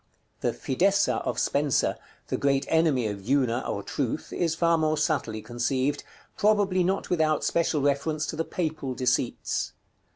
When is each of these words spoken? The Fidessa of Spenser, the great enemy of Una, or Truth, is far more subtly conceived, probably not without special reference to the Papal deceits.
The 0.39 0.51
Fidessa 0.51 1.17
of 1.27 1.37
Spenser, 1.37 1.95
the 2.29 2.35
great 2.35 2.65
enemy 2.69 3.05
of 3.05 3.23
Una, 3.29 3.63
or 3.69 3.83
Truth, 3.83 4.33
is 4.33 4.55
far 4.55 4.75
more 4.75 4.97
subtly 4.97 5.43
conceived, 5.43 6.03
probably 6.35 6.83
not 6.83 7.11
without 7.11 7.43
special 7.43 7.81
reference 7.83 8.25
to 8.25 8.35
the 8.35 8.43
Papal 8.43 8.95
deceits. 8.95 9.73